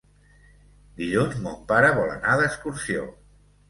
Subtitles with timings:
[1.03, 3.11] Dilluns mon pare vol anar d'excursió.